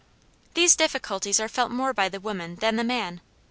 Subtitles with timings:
[0.55, 3.21] These difficulties are felt more by the woman than the man.